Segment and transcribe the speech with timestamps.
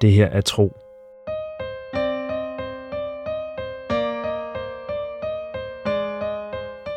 [0.00, 0.76] Det her er tro.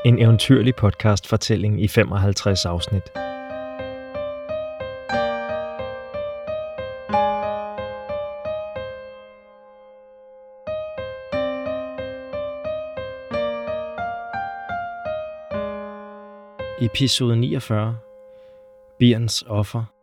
[0.05, 3.03] En eventyrlig podcast fortælling i 55 afsnit.
[16.81, 17.97] Episode 49.
[18.99, 20.00] Birns offer.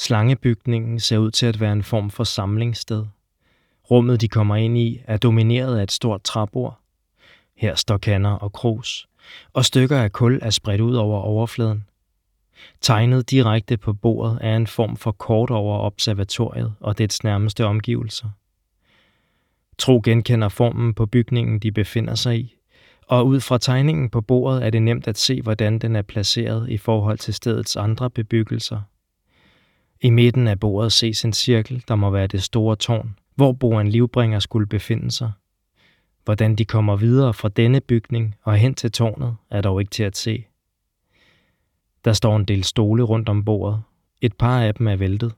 [0.00, 3.06] Slangebygningen ser ud til at være en form for samlingssted.
[3.90, 6.78] Rummet, de kommer ind i, er domineret af et stort træbord.
[7.56, 9.08] Her står kanner og krus,
[9.52, 11.84] og stykker af kul er spredt ud over overfladen.
[12.80, 18.28] Tegnet direkte på bordet er en form for kort over observatoriet og dets nærmeste omgivelser.
[19.78, 22.56] Tro genkender formen på bygningen, de befinder sig i,
[23.06, 26.70] og ud fra tegningen på bordet er det nemt at se, hvordan den er placeret
[26.70, 28.80] i forhold til stedets andre bebyggelser.
[30.02, 33.88] I midten af bordet ses en cirkel, der må være det store tårn, hvor Boren
[33.88, 35.32] Livbringer skulle befinde sig.
[36.24, 40.02] Hvordan de kommer videre fra denne bygning og hen til tårnet, er dog ikke til
[40.02, 40.44] at se.
[42.04, 43.82] Der står en del stole rundt om bordet.
[44.20, 45.34] Et par af dem er væltet.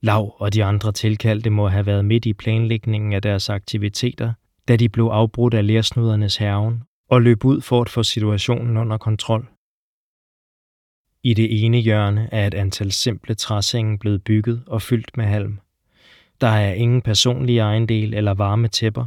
[0.00, 4.32] Lav og de andre tilkaldte må have været midt i planlægningen af deres aktiviteter,
[4.68, 8.98] da de blev afbrudt af lærsnudernes herven og løb ud for at få situationen under
[8.98, 9.48] kontrol.
[11.26, 15.58] I det ene hjørne er et antal simple træsenge blevet bygget og fyldt med halm.
[16.40, 19.06] Der er ingen personlige ejendel eller varme tæpper.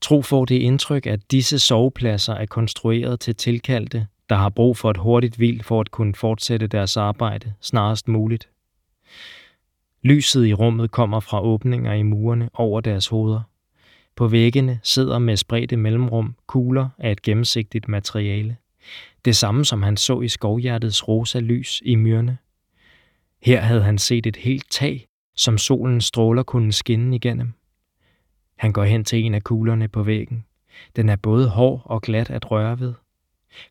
[0.00, 4.90] Tro får det indtryk, at disse sovepladser er konstrueret til tilkaldte, der har brug for
[4.90, 8.48] et hurtigt hvil for at kunne fortsætte deres arbejde snarest muligt.
[10.02, 13.40] Lyset i rummet kommer fra åbninger i murene over deres hoveder.
[14.16, 18.56] På væggene sidder med spredte mellemrum kugler af et gennemsigtigt materiale.
[19.24, 22.38] Det samme som han så i skovhjertets rosa lys i myrne.
[23.42, 27.52] Her havde han set et helt tag, som solens stråler kunne skinne igennem.
[28.58, 30.44] Han går hen til en af kuglerne på væggen.
[30.96, 32.94] Den er både hård og glat at røre ved.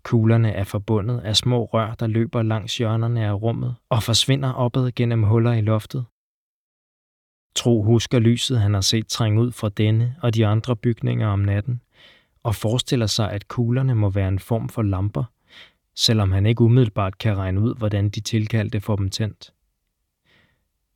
[0.03, 4.91] Kuglerne er forbundet af små rør, der løber langs hjørnerne af rummet og forsvinder opad
[4.91, 6.05] gennem huller i loftet.
[7.55, 11.39] Tro husker lyset, han har set trænge ud fra denne og de andre bygninger om
[11.39, 11.81] natten,
[12.45, 15.23] og forestiller sig, at kuglerne må være en form for lamper,
[15.95, 19.53] selvom han ikke umiddelbart kan regne ud, hvordan de tilkaldte får dem tændt.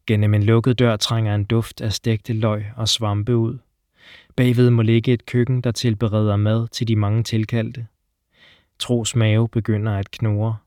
[0.08, 3.58] Gennem en lukket dør trænger en duft af stegte løg og svampe ud.
[4.36, 7.88] Bagved må ligge et køkken, der tilbereder mad til de mange tilkaldte.
[8.80, 10.58] Tros mave begynder at knurre,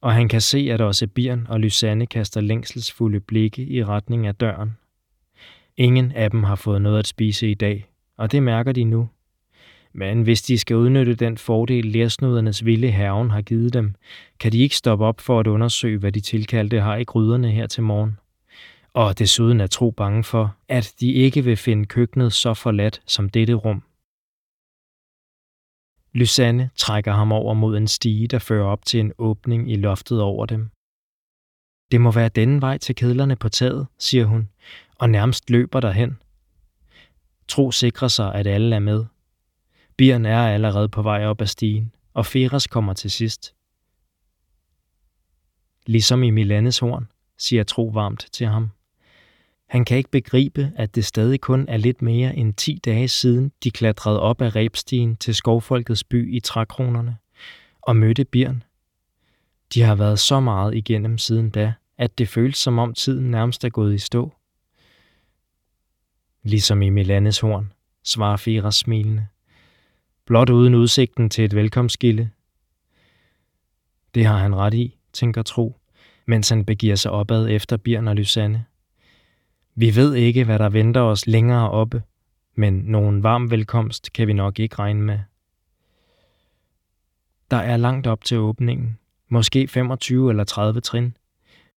[0.00, 4.34] og han kan se, at også Birn og Lysanne kaster længselsfulde blikke i retning af
[4.34, 4.76] døren.
[5.76, 9.08] Ingen af dem har fået noget at spise i dag, og det mærker de nu.
[9.92, 13.94] Men hvis de skal udnytte den fordel, lærsnudernes vilde herven har givet dem,
[14.40, 17.66] kan de ikke stoppe op for at undersøge, hvad de tilkaldte har i gryderne her
[17.66, 18.18] til morgen.
[18.92, 23.28] Og desuden er tro bange for, at de ikke vil finde køkkenet så forladt som
[23.28, 23.82] dette rum.
[26.12, 30.20] Lysanne trækker ham over mod en stige, der fører op til en åbning i loftet
[30.22, 30.70] over dem.
[31.90, 34.48] Det må være denne vej til kedlerne på taget, siger hun,
[34.98, 36.22] og nærmest løber derhen.
[37.48, 39.04] Tro sikrer sig, at alle er med.
[40.00, 43.54] Birn er allerede på vej op ad stigen, og Feras kommer til sidst.
[45.86, 48.70] Ligesom i Milanes horn, siger Tro varmt til ham.
[49.68, 53.52] Han kan ikke begribe, at det stadig kun er lidt mere end 10 dage siden,
[53.64, 57.16] de klatrede op ad rebstigen til skovfolkets by i trækronerne
[57.80, 58.62] og mødte Birn.
[59.74, 63.64] De har været så meget igennem siden da, at det føles som om tiden nærmest
[63.64, 64.32] er gået i stå.
[66.42, 67.72] Ligesom i Milanes horn,
[68.04, 69.26] svarer Firas smilende.
[70.30, 72.30] Blot uden udsigten til et velkomstgilde.
[74.14, 75.76] Det har han ret i, tænker Tro,
[76.26, 78.64] mens han begiver sig opad efter Birn og Lysanne.
[79.74, 82.02] Vi ved ikke, hvad der venter os længere oppe,
[82.54, 85.18] men nogen varm velkomst kan vi nok ikke regne med.
[87.50, 91.16] Der er langt op til åbningen, måske 25 eller 30 trin.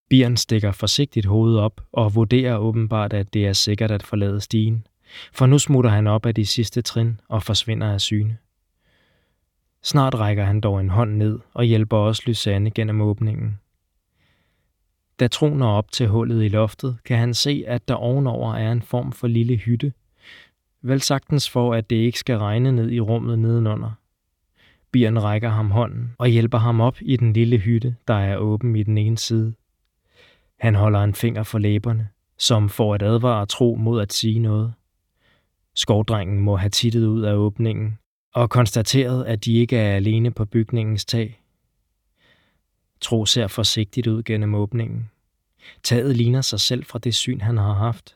[0.09, 4.87] Bieren stikker forsigtigt hovedet op og vurderer åbenbart, at det er sikkert at forlade stigen,
[5.33, 8.37] for nu smutter han op af de sidste trin og forsvinder af syne.
[9.83, 13.59] Snart rækker han dog en hånd ned og hjælper også Lysanne gennem åbningen.
[15.19, 18.71] Da Tro når op til hullet i loftet, kan han se, at der ovenover er
[18.71, 19.93] en form for lille hytte.
[20.81, 23.91] Vel sagtens for, at det ikke skal regne ned i rummet nedenunder.
[24.91, 28.75] Bjørn rækker ham hånden og hjælper ham op i den lille hytte, der er åben
[28.75, 29.53] i den ene side.
[30.59, 34.73] Han holder en finger for læberne, som får at advare Tro mod at sige noget.
[35.75, 37.97] Skovdrengen må have tittet ud af åbningen
[38.33, 41.41] og konstateret, at de ikke er alene på bygningens tag.
[43.01, 45.09] Tro ser forsigtigt ud gennem åbningen.
[45.83, 48.15] Taget ligner sig selv fra det syn, han har haft.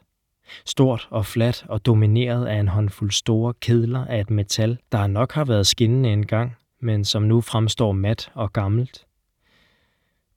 [0.65, 5.31] Stort og fladt og domineret af en håndfuld store kedler af et metal, der nok
[5.31, 9.05] har været skinnende engang, men som nu fremstår mat og gammelt.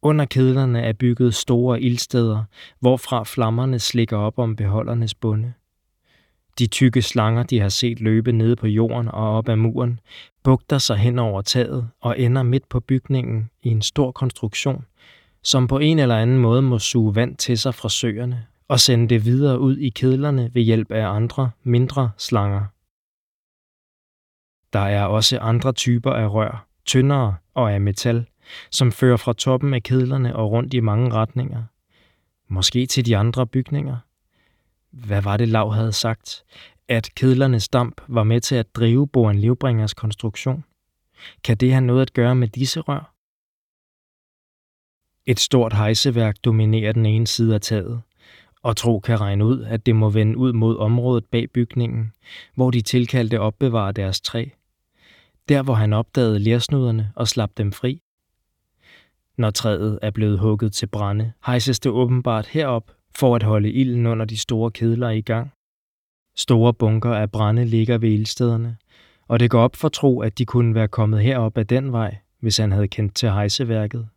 [0.02, 2.44] Under kedlerne er bygget store ildsteder,
[2.78, 5.52] hvorfra flammerne slikker op om beholdernes bunde.
[6.58, 10.00] De tykke slanger, de har set løbe nede på jorden og op ad muren,
[10.42, 14.84] bugter sig hen over taget og ender midt på bygningen i en stor konstruktion,
[15.42, 19.08] som på en eller anden måde må suge vand til sig fra søerne og sende
[19.08, 22.64] det videre ud i kedlerne ved hjælp af andre, mindre slanger.
[24.72, 28.26] Der er også andre typer af rør, tyndere og af metal,
[28.70, 31.62] som fører fra toppen af kedlerne og rundt i mange retninger.
[32.48, 33.96] Måske til de andre bygninger.
[34.90, 36.44] Hvad var det, Lav havde sagt?
[36.88, 40.64] At kedlernes damp var med til at drive Boren Livbringers konstruktion.
[41.44, 43.14] Kan det have noget at gøre med disse rør?
[45.26, 48.02] Et stort hejseværk dominerer den ene side af taget,
[48.62, 52.12] og Tro kan regne ud, at det må vende ud mod området bag bygningen,
[52.54, 54.46] hvor de tilkaldte opbevarer deres træ.
[55.48, 58.02] Der hvor han opdagede lersnuderne og slap dem fri.
[59.36, 64.06] Når træet er blevet hugget til brænde, hejses det åbenbart herop for at holde ilden
[64.06, 65.52] under de store kedler i gang.
[66.36, 68.76] Store bunker af brænde ligger ved ildstederne,
[69.28, 72.16] og det går op for tro, at de kunne være kommet herop af den vej,
[72.40, 74.08] hvis han havde kendt til hejseværket.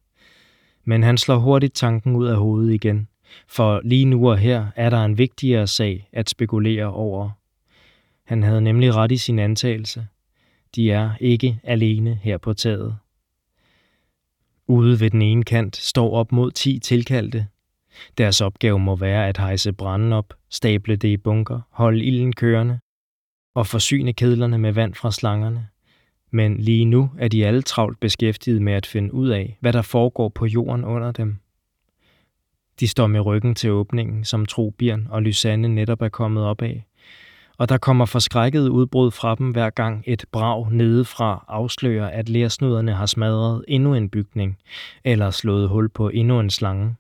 [0.83, 3.07] Men han slår hurtigt tanken ud af hovedet igen,
[3.47, 7.29] for lige nu og her er der en vigtigere sag at spekulere over.
[8.23, 10.07] Han havde nemlig ret i sin antagelse.
[10.75, 12.97] De er ikke alene her på taget.
[14.67, 17.47] Ude ved den ene kant står op mod 10 tilkaldte.
[18.17, 22.79] Deres opgave må være at hejse branden op, stable det i bunker, holde ilden kørende
[23.55, 25.67] og forsyne kedlerne med vand fra slangerne.
[26.31, 29.81] Men lige nu er de alle travlt beskæftiget med at finde ud af, hvad der
[29.81, 31.37] foregår på jorden under dem.
[32.79, 36.85] De står med ryggen til åbningen, som Trobjørn og Lysanne netop er kommet op af,
[37.57, 42.93] og der kommer forskrækket udbrud fra dem hver gang et brag nedefra afslører, at lærsnuderne
[42.93, 44.57] har smadret endnu en bygning,
[45.03, 46.95] eller slået hul på endnu en slange.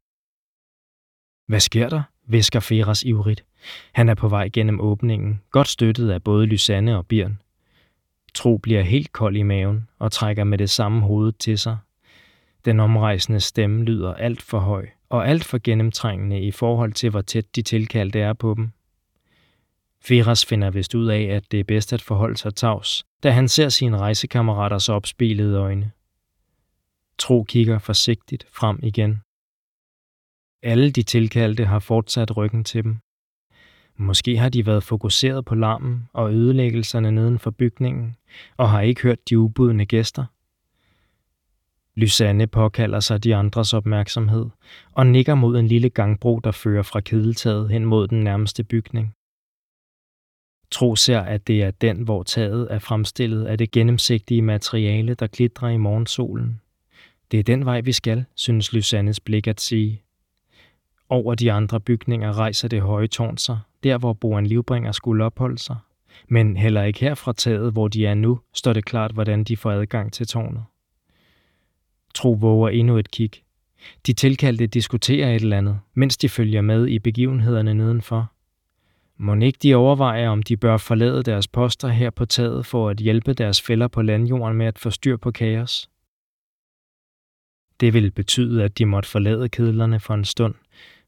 [1.45, 2.03] Hvad sker der?
[2.27, 3.45] visker Feras ivrigt.
[3.91, 7.41] Han er på vej gennem åbningen, godt støttet af både Lysanne og Birn.
[8.33, 11.77] Tro bliver helt kold i maven og trækker med det samme hoved til sig.
[12.65, 17.21] Den omrejsende stemme lyder alt for høj og alt for gennemtrængende i forhold til, hvor
[17.21, 18.71] tæt de tilkaldte er på dem.
[20.01, 23.47] Feras finder vist ud af, at det er bedst at forholde sig tavs, da han
[23.47, 25.91] ser sine rejsekammeraters opspilede øjne.
[27.17, 29.21] Tro kigger forsigtigt frem igen.
[30.63, 32.97] Alle de tilkaldte har fortsat ryggen til dem.
[33.97, 38.15] Måske har de været fokuseret på larmen og ødelæggelserne neden for bygningen,
[38.57, 40.25] og har ikke hørt de ubudne gæster.
[41.99, 44.45] Lysanne påkalder sig de andres opmærksomhed
[44.91, 49.13] og nikker mod en lille gangbro, der fører fra kedeltaget hen mod den nærmeste bygning.
[50.71, 55.27] Tro ser, at det er den, hvor taget er fremstillet af det gennemsigtige materiale, der
[55.27, 56.61] glitrer i morgensolen.
[57.31, 60.03] Det er den vej, vi skal, synes Lysannes blik at sige.
[61.13, 65.57] Over de andre bygninger rejser det høje tårn sig, der hvor Boan Livbringer skulle opholde
[65.57, 65.75] sig.
[66.27, 69.57] Men heller ikke her fra taget, hvor de er nu, står det klart, hvordan de
[69.57, 70.63] får adgang til tårnet.
[72.15, 73.31] Tro våger endnu et kig.
[74.05, 78.31] De tilkaldte diskuterer et eller andet, mens de følger med i begivenhederne nedenfor.
[79.17, 82.97] Må ikke de overvejer, om de bør forlade deres poster her på taget for at
[82.97, 85.89] hjælpe deres fælder på landjorden med at få styr på kaos?
[87.79, 90.55] Det vil betyde, at de måtte forlade kedlerne for en stund,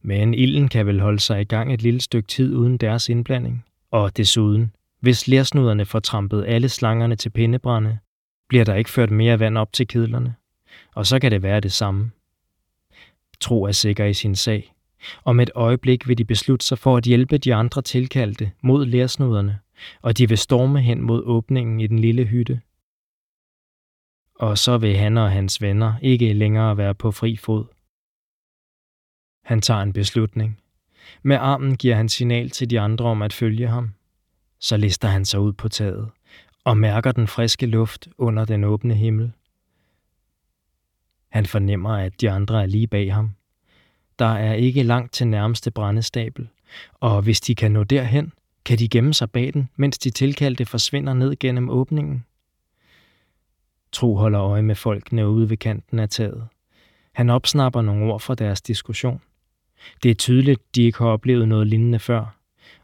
[0.06, 3.66] men ilden kan vel holde sig i gang et lille stykke tid uden deres indblanding.
[3.92, 7.98] Og desuden, hvis lærsnuderne får trampet alle slangerne til pindebrænde,
[8.50, 10.36] bliver der ikke ført mere vand op til kedlerne.
[10.96, 12.12] Og så kan det være det samme.
[13.40, 14.74] Tro er sikker i sin sag.
[15.24, 19.60] Om et øjeblik vil de beslutte sig for at hjælpe de andre tilkaldte mod lærsnuderne,
[20.02, 22.62] og de vil storme hen mod åbningen i den lille hytte.
[24.36, 27.75] Og så vil han og hans venner ikke længere være på fri fod.
[29.46, 30.60] Han tager en beslutning.
[31.24, 33.94] Med armen giver han signal til de andre om at følge ham.
[34.60, 36.10] Så lister han sig ud på taget
[36.64, 39.32] og mærker den friske luft under den åbne himmel.
[41.30, 43.32] Han fornemmer, at de andre er lige bag ham.
[44.20, 46.48] Der er ikke langt til nærmeste brændestabel,
[46.94, 48.34] og hvis de kan nå derhen,
[48.66, 52.26] kan de gemme sig bag den, mens de tilkaldte forsvinder ned gennem åbningen.
[53.92, 56.48] Tro holder øje med folkene ude ved kanten af taget.
[57.12, 59.22] Han opsnapper nogle ord fra deres diskussion.
[60.04, 62.38] Det er tydeligt, de ikke har oplevet noget lignende før,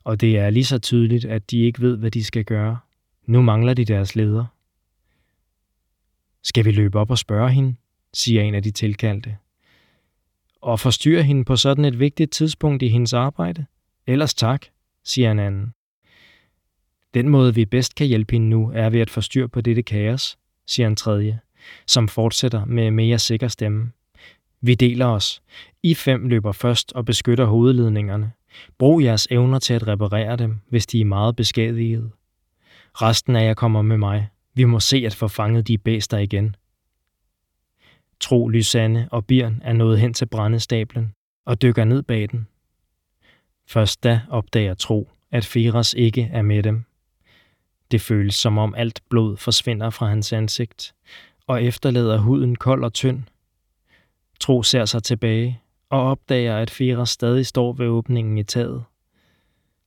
[0.03, 2.77] og det er lige så tydeligt, at de ikke ved, hvad de skal gøre.
[3.25, 4.45] Nu mangler de deres leder.
[6.43, 7.75] Skal vi løbe op og spørge hende?
[8.13, 9.37] siger en af de tilkaldte.
[10.61, 13.65] Og forstyrre hende på sådan et vigtigt tidspunkt i hendes arbejde?
[14.07, 14.65] Ellers tak,
[15.03, 15.73] siger en anden.
[17.13, 20.37] Den måde, vi bedst kan hjælpe hende nu, er ved at forstyrre på dette kaos,
[20.67, 21.39] siger en tredje,
[21.87, 23.91] som fortsætter med mere sikker stemme.
[24.61, 25.41] Vi deler os.
[25.83, 28.31] I fem løber først og beskytter hovedledningerne.
[28.77, 32.11] Brug jeres evner til at reparere dem, hvis de er meget beskadigede.
[32.93, 34.29] Resten af jer kommer med mig.
[34.53, 36.55] Vi må se at få fanget de bæster igen.
[38.19, 41.13] Tro, Lysanne og Birn er nået hen til brændestablen
[41.45, 42.47] og dykker ned bag den.
[43.67, 46.83] Først da opdager Tro, at Feras ikke er med dem.
[47.91, 50.93] Det føles som om alt blod forsvinder fra hans ansigt,
[51.47, 53.23] og efterlader huden kold og tynd.
[54.41, 58.83] Tro ser sig tilbage og opdager, at Fira stadig står ved åbningen i taget.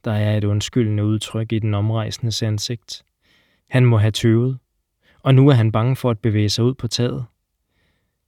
[0.04, 3.04] Der er et undskyldende udtryk i den omrejsende ansigt.
[3.70, 4.58] Han må have tøvet,
[5.22, 7.24] og nu er han bange for at bevæge sig ud på taget.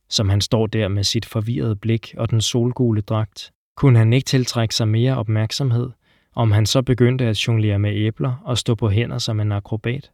[0.09, 4.27] Som han står der med sit forvirrede blik og den solgule dragt, kunne han ikke
[4.27, 5.91] tiltrække sig mere opmærksomhed,
[6.35, 10.13] om han så begyndte at jonglere med æbler og stå på hænder som en akrobat.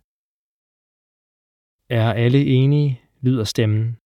[1.91, 3.97] Er alle enige, lyder stemmen.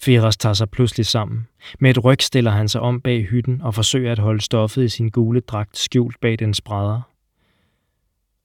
[0.00, 1.48] Feras tager sig pludselig sammen.
[1.78, 4.88] Med et ryg stiller han sig om bag hytten og forsøger at holde stoffet i
[4.88, 7.00] sin gule dragt skjult bag den brædder.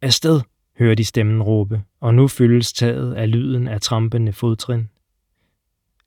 [0.01, 0.41] Afsted,
[0.79, 4.89] hører de stemmen råbe, og nu fyldes taget af lyden af trampende fodtrin.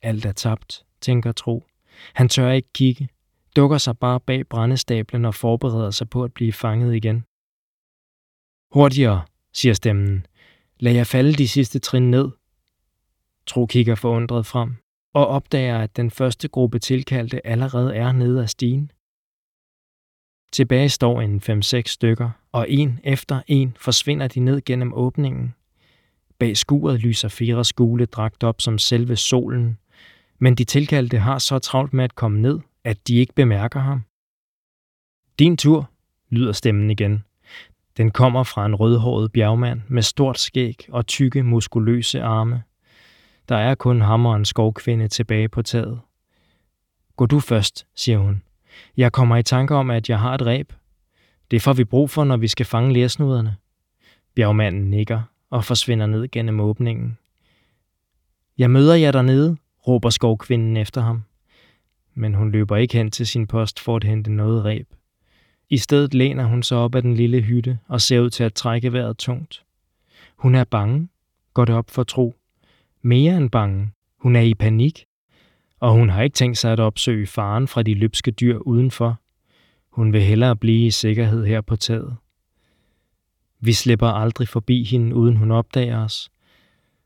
[0.01, 1.67] Alt er tabt, tænker Tro.
[2.13, 3.09] Han tør ikke kigge,
[3.55, 7.23] dukker sig bare bag brændestablen og forbereder sig på at blive fanget igen.
[8.71, 9.21] Hurtigere,
[9.53, 10.25] siger stemmen.
[10.79, 12.31] Lad jer falde de sidste trin ned.
[13.47, 14.75] Tro kigger forundret frem
[15.15, 18.91] og opdager, at den første gruppe tilkaldte allerede er nede af stigen.
[20.51, 25.53] Tilbage står en 5-6 stykker, og en efter en forsvinder de ned gennem åbningen.
[26.39, 29.77] Bag skuret lyser Firas gule dragt op som selve solen,
[30.39, 34.03] men de tilkaldte har så travlt med at komme ned, at de ikke bemærker ham.
[35.39, 35.89] Din tur,
[36.29, 37.23] lyder stemmen igen.
[37.97, 42.63] Den kommer fra en rødhåret bjergmand med stort skæg og tykke, muskuløse arme.
[43.49, 45.99] Der er kun ham og en skovkvinde tilbage på taget.
[47.15, 48.43] Gå du først, siger hun.
[48.97, 50.73] Jeg kommer i tanke om, at jeg har et ræb.
[51.51, 53.55] Det får vi brug for, når vi skal fange lærsnuderne.
[54.35, 57.17] Bjergmanden nikker og forsvinder ned gennem åbningen.
[58.57, 61.23] Jeg møder jer dernede, råber skovkvinden efter ham.
[62.13, 64.87] Men hun løber ikke hen til sin post for at hente noget ræb.
[65.69, 68.53] I stedet læner hun sig op af den lille hytte og ser ud til at
[68.53, 69.63] trække vejret tungt.
[70.37, 71.09] Hun er bange,
[71.53, 72.35] går det op for tro.
[73.07, 73.91] Mere end bange.
[74.19, 75.05] Hun er i panik.
[75.79, 79.21] Og hun har ikke tænkt sig at opsøge faren fra de løbske dyr udenfor.
[79.89, 82.17] Hun vil hellere blive i sikkerhed her på taget.
[83.59, 86.29] Vi slipper aldrig forbi hende, uden hun opdager os.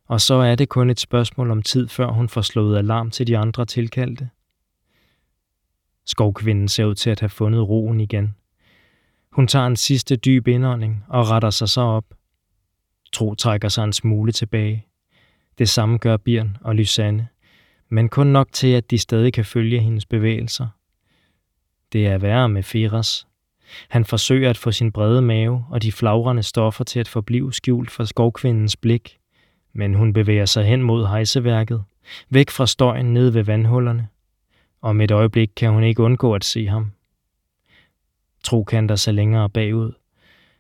[0.06, 3.28] Og så er det kun et spørgsmål om tid, før hun får slået alarm til
[3.28, 4.30] de andre tilkaldte.
[6.06, 8.36] Skovkvinden ser ud til at have fundet roen igen.
[9.32, 12.06] Hun tager en sidste dyb indånding og retter sig så op.
[13.14, 14.89] Tro trækker sig en smule tilbage.
[15.60, 17.28] Det samme gør Birn og Lysanne,
[17.90, 20.68] men kun nok til, at de stadig kan følge hendes bevægelser.
[21.94, 23.28] Det er værre med Feras.
[23.90, 27.92] Han forsøger at få sin brede mave og de flagrende stoffer til at forblive skjult
[27.92, 29.18] for skovkvindens blik,
[29.74, 31.84] men hun bevæger sig hen mod hejseværket,
[32.30, 34.08] væk fra støjen ned ved vandhullerne.
[34.82, 36.92] Om et øjeblik kan hun ikke undgå at se ham.
[38.44, 39.92] Tro kanter sig længere bagud.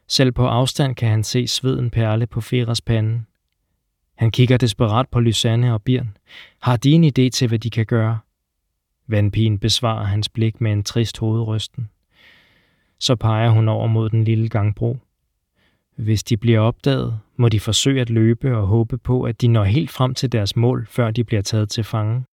[0.07, 3.23] Selv på afstand kan han se sveden perle på Feras pande.
[4.19, 6.17] Han kigger desperat på Lysanne og Birn.
[6.61, 8.19] Har de en idé til, hvad de kan gøre?
[9.07, 11.89] Vandpigen besvarer hans blik med en trist hovedrysten.
[12.99, 14.97] Så peger hun over mod den lille gangbro.
[15.95, 19.63] Hvis de bliver opdaget, må de forsøge at løbe og håbe på, at de når
[19.63, 22.23] helt frem til deres mål, før de bliver taget til fange.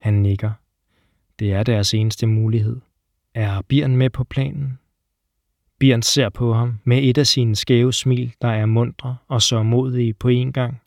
[0.00, 0.52] Han nikker.
[1.38, 2.80] Det er deres eneste mulighed.
[3.34, 4.78] Er Birn med på planen?
[5.78, 9.62] Birn ser på ham med et af sine skæve smil, der er mundre og så
[9.62, 10.80] modige på en gang.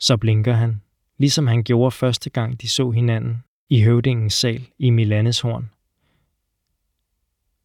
[0.00, 0.82] Så blinker han,
[1.18, 5.70] ligesom han gjorde første gang de så hinanden i høvdingens sal i Milaneshorn.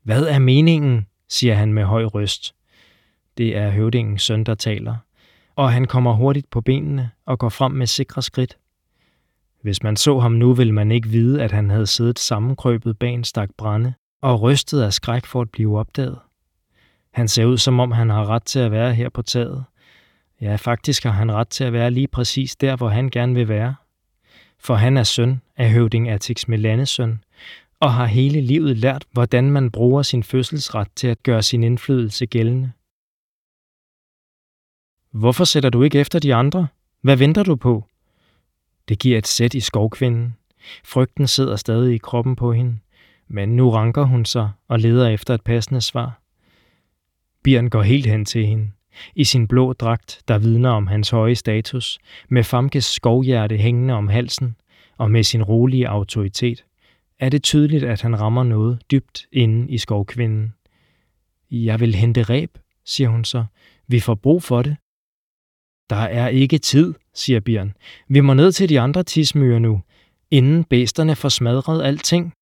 [0.04, 2.56] Hvad er meningen, siger han med høj røst.
[3.38, 4.96] Det er høvdingens søn, der taler,
[5.56, 8.58] og han kommer hurtigt på benene og går frem med sikre skridt.
[9.62, 13.14] Hvis man så ham nu, ville man ikke vide, at han havde siddet sammenkrøbet bag
[13.14, 16.20] en stak brænde og rystet af skræk for at blive opdaget.
[17.14, 19.66] Han ser ud, som om han har ret til at være her på taget.
[20.42, 23.48] Ja, faktisk har han ret til at være lige præcis der, hvor han gerne vil
[23.48, 23.76] være.
[24.60, 27.24] For han er søn af høvding Atix Melanesøn,
[27.80, 32.26] og har hele livet lært, hvordan man bruger sin fødselsret til at gøre sin indflydelse
[32.26, 32.72] gældende.
[35.12, 36.68] Hvorfor sætter du ikke efter de andre?
[37.02, 37.84] Hvad venter du på?
[38.90, 40.36] Det giver et sæt i skovkvinden.
[40.84, 42.78] Frygten sidder stadig i kroppen på hende,
[43.28, 46.22] men nu ranker hun sig og leder efter et passende svar.
[47.44, 48.72] Bjørn går helt hen til hende.
[49.16, 52.00] I sin blå dragt, der vidner om hans høje status,
[52.30, 54.56] med Famkes skovhjerte hængende om halsen,
[54.98, 56.66] og med sin rolige autoritet,
[57.20, 60.54] er det tydeligt, at han rammer noget dybt inde i skovkvinden.
[61.52, 63.46] Jeg vil hente ræb, siger hun så.
[63.88, 64.78] Vi får brug for det.
[65.90, 67.74] Der er ikke tid, siger Bjørn.
[68.08, 69.82] Vi må ned til de andre tismyrer nu,
[70.32, 72.34] inden bæsterne får smadret alting.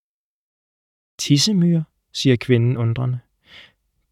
[1.20, 1.84] Tissemyre,
[2.14, 3.20] siger kvinden undrende.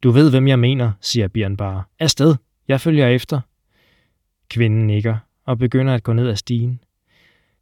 [0.04, 1.84] Du ved, hvem jeg mener, siger Bjørn bare.
[2.00, 2.36] Afsted,
[2.68, 3.42] jeg følger efter.
[4.50, 6.84] Kvinden nikker og begynder at gå ned ad stigen.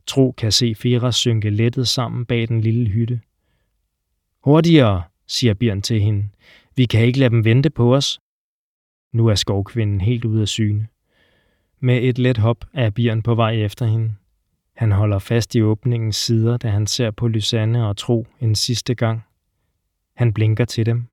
[0.08, 3.22] Tro kan se Fera synke lettet sammen bag den lille hytte.
[4.43, 6.29] Hurtigere, siger Bjørn til hende.
[6.75, 8.19] Vi kan ikke lade dem vente på os.
[9.13, 10.88] Nu er skovkvinden helt ude af syne.
[11.79, 14.12] Med et let hop er Bjørn på vej efter hende.
[14.75, 18.96] Han holder fast i åbningens sider, da han ser på Lysanne og Tro en sidste
[18.96, 19.24] gang.
[20.15, 21.08] Han blinker til dem.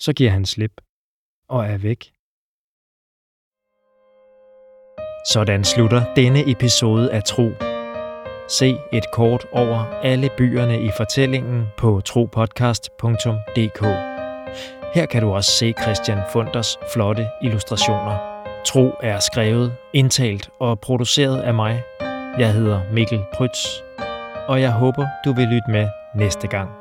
[0.00, 0.72] Så giver han slip
[1.48, 2.12] og er væk.
[5.26, 7.50] Sådan slutter denne episode af Tro.
[8.48, 13.82] Se et kort over alle byerne i fortællingen på tropodcast.dk.
[14.94, 18.30] Her kan du også se Christian Funders flotte illustrationer.
[18.66, 21.82] Tro er skrevet, indtalt og produceret af mig.
[22.38, 23.66] Jeg hedder Mikkel Prytz,
[24.48, 26.79] og jeg håber, du vil lytte med næste gang.